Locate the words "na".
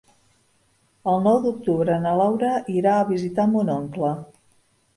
2.07-2.15